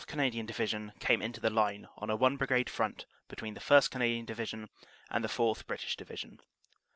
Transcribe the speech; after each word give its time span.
Canadian 0.07 0.47
Divi 0.47 0.65
sion 0.65 0.93
came 0.99 1.21
into 1.21 1.39
the 1.39 1.51
line 1.51 1.87
on 1.97 2.09
a 2.09 2.15
one 2.15 2.35
Brigade 2.35 2.71
front 2.71 3.05
between 3.27 3.53
the 3.53 3.59
1st. 3.59 3.91
Canadian 3.91 4.25
Division 4.25 4.67
and 5.11 5.23
the 5.23 5.27
4th. 5.29 5.67
(British) 5.67 5.95
Division. 5.95 6.39